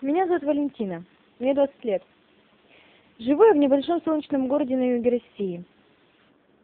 [0.00, 1.02] Меня зовут Валентина.
[1.40, 2.04] Мне 20 лет.
[3.18, 5.64] Живу я в небольшом солнечном городе на юге России.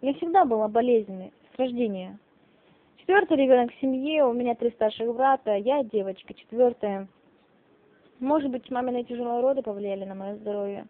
[0.02, 2.16] Я всегда была болезненной, с рождения.
[2.98, 7.08] Четвертый ребенок в семье, у меня три старших брата, я девочка, четвертая.
[8.20, 10.86] Может быть, мамины тяжелые роды повлияли на мое здоровье.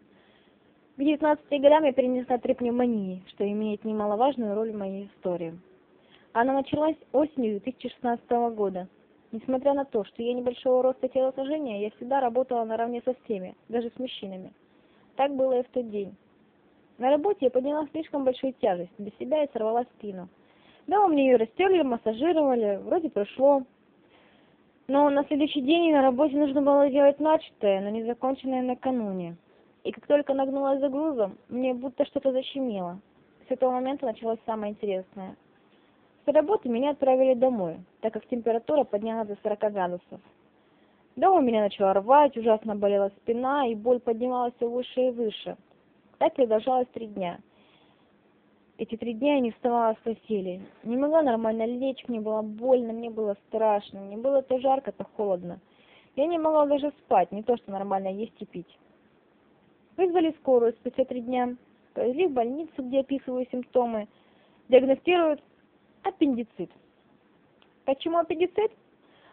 [0.97, 5.57] К 19 годам я перенесла три пневмонии, что имеет немаловажную роль в моей истории.
[6.33, 8.87] Она началась осенью 2016 года.
[9.31, 13.89] Несмотря на то, что я небольшого роста телосложения, я всегда работала наравне со всеми, даже
[13.89, 14.53] с мужчинами.
[15.15, 16.15] Так было и в тот день.
[16.97, 20.29] На работе я подняла слишком большую тяжесть для себя и сорвала спину.
[20.87, 23.63] Дома мне ее растерли, массажировали, вроде прошло.
[24.87, 29.35] Но на следующий день на работе нужно было делать начатое, но не законченное накануне.
[29.83, 32.99] И как только нагнулась за грузом, мне будто что-то защемило.
[33.47, 35.35] С этого момента началось самое интересное.
[36.25, 40.19] С работы меня отправили домой, так как температура поднялась до 40 градусов.
[41.15, 45.55] Дома меня начала рвать, ужасно болела спина, и боль поднималась все выше и выше.
[46.17, 47.39] Так продолжалось три дня.
[48.79, 50.61] Эти три дня я не вставала с постели.
[50.83, 55.05] Не могла нормально лечь, мне было больно, мне было страшно, мне было то жарко, то
[55.15, 55.59] холодно.
[56.15, 58.79] Я не могла даже спать, не то что нормально есть и пить.
[59.95, 61.55] Вызвали скорую спустя три дня,
[61.93, 64.07] повезли в больницу, где описываю симптомы,
[64.69, 65.41] диагностируют
[66.05, 66.71] аппендицит.
[67.85, 68.71] Почему аппендицит?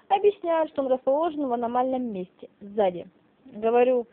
[0.08, 3.06] Объясняют, что он расположен в аномальном месте, сзади.
[3.46, 4.06] Говорю,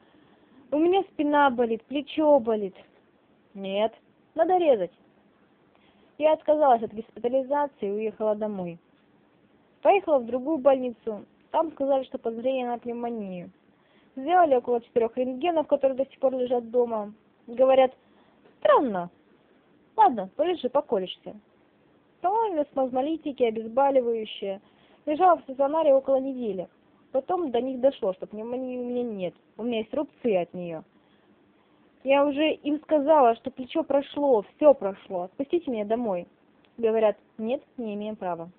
[0.71, 2.75] у меня спина болит, плечо болит.
[3.53, 3.93] Нет,
[4.35, 4.91] надо резать.
[6.17, 8.77] Я отказалась от госпитализации и уехала домой.
[9.81, 11.25] Поехала в другую больницу.
[11.51, 13.49] Там сказали, что подозрение на пневмонию.
[14.15, 17.13] Сделали около четырех рентгенов, которые до сих пор лежат дома.
[17.47, 17.93] Говорят,
[18.59, 19.09] странно.
[19.95, 21.35] Ладно, полежи, поколешься.
[22.49, 24.59] По-моему, спазмолитики, обезболивающие.
[25.05, 26.67] Лежала в стационаре около недели.
[27.11, 29.35] Потом до них дошло, что пневмонии у меня нет.
[29.55, 30.83] У меня есть рубцы от нее.
[32.03, 35.23] Я уже им сказала, что плечо прошло, все прошло.
[35.23, 36.25] Отпустите меня домой.
[36.77, 38.49] Говорят, нет, не имеем права.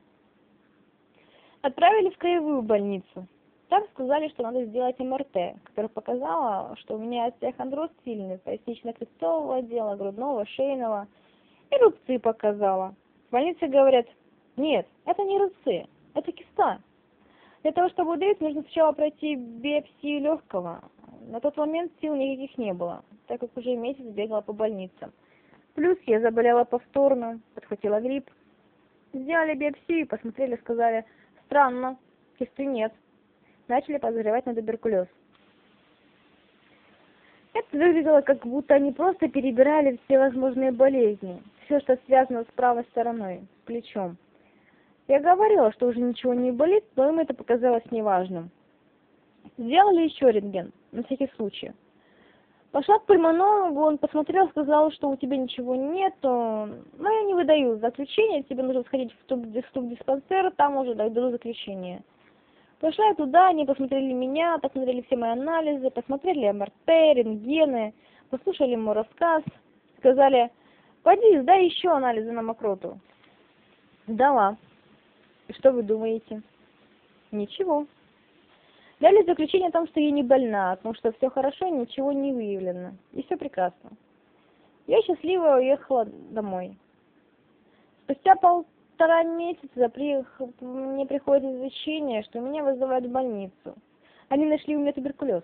[1.62, 3.26] Отправили в краевую больницу.
[3.70, 9.96] Там сказали, что надо сделать МРТ, которое показало, что у меня остеохондроз сильный, пояснично-крестцового отдела,
[9.96, 11.08] грудного, шейного.
[11.70, 12.94] И рубцы показала.
[13.30, 14.06] В больнице говорят,
[14.56, 16.80] нет, это не рубцы, это киста.
[17.62, 20.82] Для того, чтобы удалить, нужно сначала пройти биопсию легкого.
[21.28, 25.12] На тот момент сил никаких не было, так как уже месяц бегала по больницам.
[25.74, 28.28] Плюс я заболела повторно, подхватила грипп.
[29.12, 31.04] Сделали биопсию, посмотрели, сказали,
[31.46, 31.98] странно,
[32.36, 32.92] кисты нет.
[33.68, 35.06] Начали подозревать на туберкулез.
[37.52, 42.84] Это выглядело, как будто они просто перебирали все возможные болезни, все, что связано с правой
[42.90, 44.16] стороной, плечом.
[45.08, 48.50] Я говорила, что уже ничего не болит, но им это показалось неважным.
[49.58, 51.72] Сделали еще рентген, на всякий случай.
[52.70, 56.68] Пошла к пульмонологу, он посмотрел, сказал, что у тебя ничего нет, но
[56.98, 62.02] я не выдаю заключение, тебе нужно сходить в ступ-диспансер, там уже дадут заключение.
[62.80, 67.92] Пошла я туда, они посмотрели меня, посмотрели все мои анализы, посмотрели МРТ, рентгены,
[68.30, 69.42] послушали мой рассказ,
[69.98, 70.50] сказали,
[71.02, 72.98] пойди, сдай еще анализы на мокроту.
[74.06, 74.56] Сдала.
[75.48, 76.40] И что вы думаете?
[77.30, 77.86] Ничего.
[78.98, 82.92] Дали заключение о том, что я не больна, потому что все хорошо, ничего не выявлено.
[83.12, 83.90] И все прекрасно.
[84.86, 86.78] Я счастливо уехала домой.
[88.04, 88.64] Спустя пол
[89.00, 90.22] полтора месяца при...
[90.60, 93.74] мне приходит извещение, что меня вызывают в больницу.
[94.28, 95.42] Они нашли у меня туберкулез.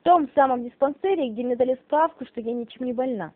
[0.00, 3.32] В том самом диспансере, где мне дали справку, что я ничем не больна.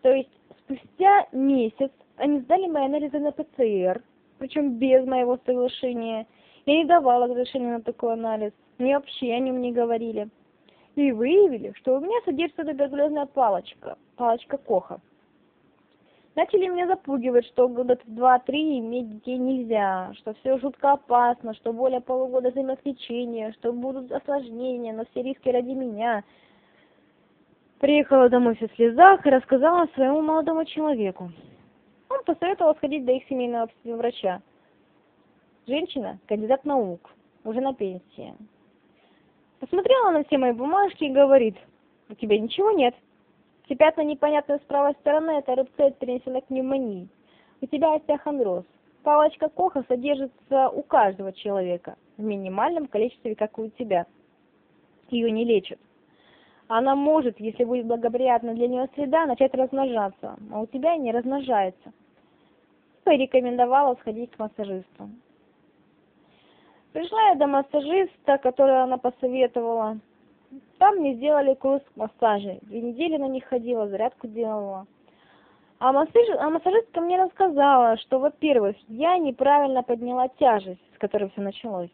[0.00, 0.30] То есть
[0.60, 4.02] спустя месяц они сдали мои анализы на ПЦР,
[4.38, 6.26] причем без моего соглашения.
[6.64, 8.52] Я не давала разрешения на такой анализ.
[8.78, 10.30] Мне вообще о нем не говорили.
[10.94, 15.00] И выявили, что у меня содержится туберкулезная палочка, палочка Коха.
[16.36, 22.00] Начали меня запугивать, что года два-три иметь детей нельзя, что все жутко опасно, что более
[22.00, 26.24] полугода займет лечение, что будут осложнения, но все риски ради меня.
[27.78, 31.30] Приехала домой вся в слезах и рассказала своему молодому человеку.
[32.08, 34.42] Он посоветовал сходить до их семейного врача.
[35.68, 37.10] Женщина, кандидат наук,
[37.44, 38.34] уже на пенсии.
[39.60, 41.56] Посмотрела на все мои бумажки и говорит,
[42.08, 42.94] у тебя ничего нет.
[43.64, 47.08] Все пятна непонятные с правой стороны– это рубцы от перенесенной пневмонии.
[47.62, 48.64] У тебя остеохондроз.
[49.02, 54.06] Палочка Коха содержится у каждого человека в минимальном количестве, как и у тебя.
[55.08, 55.78] Ее не лечат.
[56.68, 61.92] Она может, если будет благоприятна для нее среда, начать размножаться, а у тебя не размножается.
[63.04, 65.10] Порекомендовала сходить к массажисту.
[66.92, 69.98] Пришла я до массажиста, который она посоветовала.
[70.78, 72.58] Там мне сделали курс массажа.
[72.62, 74.86] Две недели на них ходила, зарядку делала.
[75.78, 81.40] А, массаж, а массажистка мне рассказала, что, во-первых, я неправильно подняла тяжесть, с которой все
[81.42, 81.90] началось.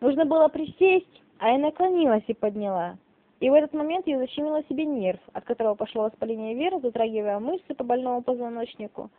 [0.00, 2.96] Нужно было присесть, а я наклонилась и подняла.
[3.40, 7.74] И в этот момент я защемила себе нерв, от которого пошло воспаление вверх, затрагивая мышцы
[7.74, 9.10] по больному позвоночнику.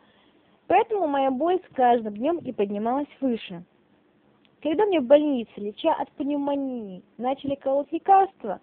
[0.66, 3.64] Поэтому моя боль с каждым днем и поднималась выше.
[4.62, 8.60] Когда мне в больнице, леча от пневмонии, начали колоть лекарства,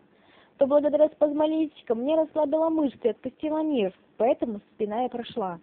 [0.58, 5.60] то благодаря спазмолитикам мне расслабила мышцы и отпустила нерв, поэтому спина и прошла.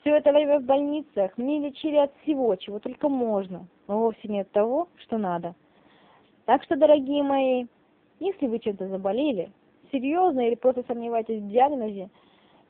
[0.00, 4.40] Все это время в больницах мне лечили от всего, чего только можно, но вовсе не
[4.40, 5.54] от того, что надо.
[6.46, 7.66] Так что, дорогие мои,
[8.18, 9.52] если вы чем-то заболели,
[9.92, 12.08] серьезно или просто сомневаетесь в диагнозе,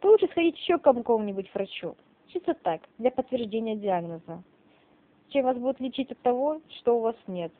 [0.00, 1.94] то лучше сходить еще к какому-нибудь врачу.
[2.26, 4.42] Чисто так, для подтверждения диагноза.
[5.32, 7.52] Чем вас будут лечить от того, что у вас нет.